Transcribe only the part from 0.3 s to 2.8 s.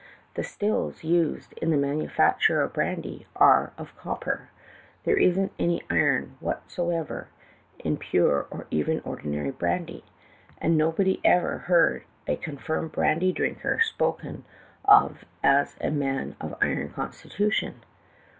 "The stills used in the manufacture of